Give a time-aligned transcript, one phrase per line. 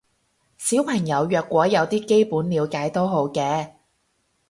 [0.57, 3.73] 小朋友若果有啲基本了解都好嘅